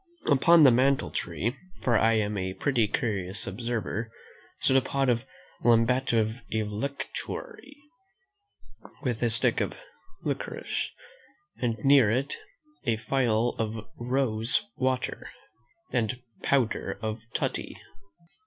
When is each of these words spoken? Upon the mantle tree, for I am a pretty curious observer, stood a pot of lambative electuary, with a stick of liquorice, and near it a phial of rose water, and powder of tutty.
Upon 0.25 0.63
the 0.63 0.71
mantle 0.71 1.11
tree, 1.11 1.55
for 1.83 1.95
I 1.95 2.13
am 2.13 2.35
a 2.35 2.55
pretty 2.55 2.87
curious 2.87 3.45
observer, 3.45 4.11
stood 4.59 4.77
a 4.77 4.81
pot 4.81 5.09
of 5.09 5.25
lambative 5.63 6.41
electuary, 6.49 7.77
with 9.03 9.21
a 9.21 9.29
stick 9.29 9.61
of 9.61 9.77
liquorice, 10.23 10.89
and 11.57 11.77
near 11.85 12.09
it 12.09 12.35
a 12.83 12.95
phial 12.97 13.55
of 13.59 13.85
rose 13.95 14.65
water, 14.75 15.29
and 15.91 16.19
powder 16.41 16.97
of 17.03 17.19
tutty. 17.35 17.79